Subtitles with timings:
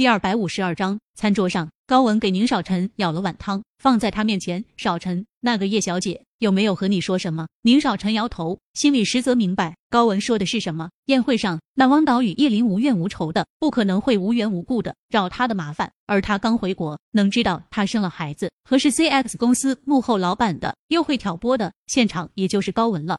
[0.00, 4.64] 第二百五十二章，餐桌上，高文给宁少臣舀了碗汤，放在他面前。
[4.78, 7.46] 少臣，那个叶小姐有没有和你说什么？
[7.60, 10.88] 宁少臣摇头，心里实则明白高文说的是什么。
[11.04, 15.92] 宴会上，那汪导与叶林无怨无仇的，不可能会无缘无故的找他的麻烦。
[16.06, 23.18] 而他刚回国，能知道他生了孩子和是 CX 公司幕后老板的，又会挑拨的，现场也就是高文了。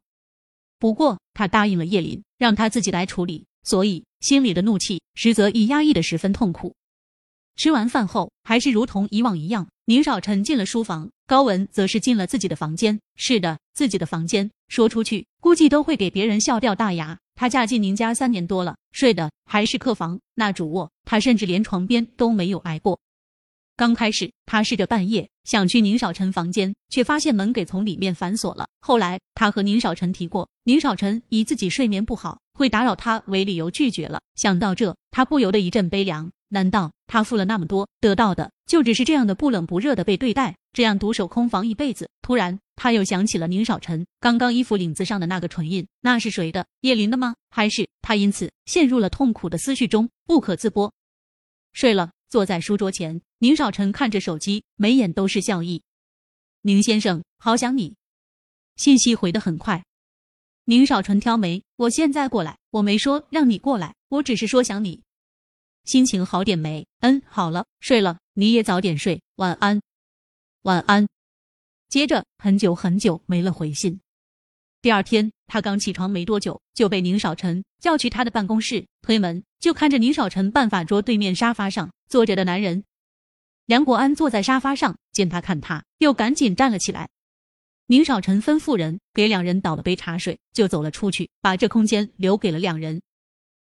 [0.80, 3.46] 不过他答应了叶林，让他自己来处理。
[3.64, 6.76] 所以心里的怒气，实则已压抑的十分痛苦。
[7.58, 13.00] 吃完饭后，还是如同以往一样，宁少臣进了书房，高文则是进了自己的房间。
[13.16, 17.20] 是的，自己的房间，说出去估计都会给别人笑掉大牙。
[17.36, 23.00] 她嫁进宁家三年多了，睡的还是客房那主卧，她甚至连床边都没有挨过。
[23.76, 28.68] 刚开始，她试着半夜想去宁少臣房间，却发现门给从里面反锁了。
[28.80, 34.22] 后来，她和宁少臣提过，宁少臣以自己睡眠不好会打扰他为理由拒绝了。
[34.36, 36.32] 想到这，他不由得一阵悲凉。
[36.50, 42.10] 难道他付了那么多，得到的就只是这样的不冷不热的被对待，这样独守空房一辈子？
[42.22, 46.68] 突然，他又想起了宁少臣刚刚衣服领子上的那个唇印，那是谁的？
[46.82, 47.36] 叶林的吗？
[47.50, 50.92] 还是他因此陷入了痛苦的思绪中，不可自拔？
[51.74, 52.12] 睡了。
[52.30, 55.84] 坐在书桌前，宁少臣看着手机，眉眼都是笑意。
[56.62, 57.96] 宁先生，好想你。
[58.78, 59.84] 信息回得很快。
[60.66, 65.02] 宁少臣挑眉，我现在过来，我没说让你过来，我只是说想你。
[65.84, 66.86] 心情好点没？
[67.00, 69.82] 嗯，好了，睡了，你也早点睡，晚安，
[70.62, 71.08] 晚安。
[71.90, 74.00] 接着很久很久没了回信。
[74.82, 78.86] 第二天，他刚起床没多久，就被宁少晨叫去他的办公室。
[79.02, 82.84] 推门，就看着宁少晨办法桌对面沙发上坐着的男人
[83.66, 87.10] 梁国安坐在沙发上，见他看他，又赶紧站了起来。
[87.92, 93.02] 宁少臣吩咐人给两人倒了杯茶水，就走了出去，把这空间留给了两人。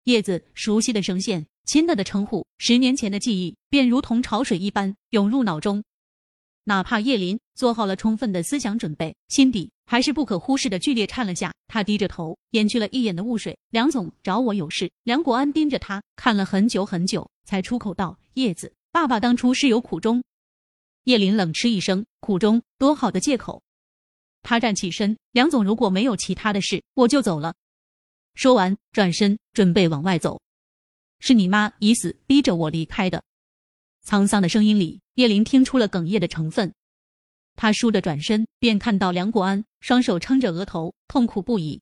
[0.04, 5.84] 叶子，熟悉的声线，亲的的称呼，十年前的记忆，便如同潮水一般涌入脑中。
[6.66, 11.52] 哪怕叶林做好了充分的思想准备，心底还是不可忽视的剧烈颤了下。
[11.68, 13.58] 他低着头，掩去了一眼的雾水。
[13.72, 14.92] 梁总找我有事。
[15.02, 20.24] 梁国安盯着他看了很久很久，才出口道：“叶子，爸爸当初是有苦衷。”
[21.06, 22.62] 叶林冷嗤一声：“苦衷？
[22.78, 23.64] 多好的借口！”
[24.44, 27.56] 他站起身：“梁总，如果没有其他的事，我就走了。”
[28.36, 30.40] 说完，转身准备往外走。
[31.20, 33.24] 是你妈以死逼着我离开的。
[34.06, 36.74] 沧桑的声音里，叶林听出了哽咽的成分。
[37.56, 41.82] 他倏地转身，便看到梁国安双手撑着额头，痛苦不已。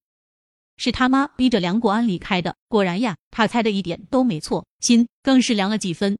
[0.78, 2.55] 是他妈逼着梁国安离开的。
[2.67, 6.17] 果然呀，他猜的一点都没错，心更是凉了几分。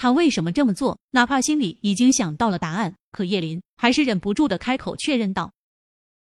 [0.00, 0.98] 他为什么这么做？
[1.10, 5.52] 哪怕心里已经想到了答案，可叶林还是忍不住的开口确认道。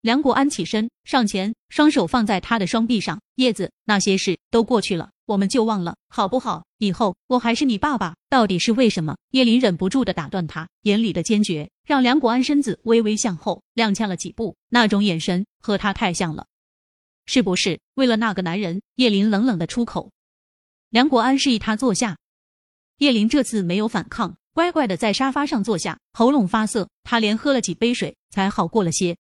[0.02, 3.22] 梁国安起身上前，双手放在他的双臂上。
[3.36, 5.12] 叶子，那些事都过去了。
[5.26, 6.66] 我们就忘了，好不好？
[6.80, 8.14] 以后我还是你爸爸。
[8.30, 9.16] 到底是为什么？
[9.30, 16.46] 叶林忍不住的打断他，眼里的坚决让梁国安身子微微向后踉跄了几步，那种眼神和他太像了。
[17.26, 18.82] 是不是为了那个男人？
[18.96, 20.12] 叶林冷冷的出口。
[20.90, 22.18] 梁国安示意他坐下，
[23.02, 29.18] 叶林这次没有反抗，乖乖的在沙发上坐下，喉咙发涩，他连喝了几杯水才好过了些。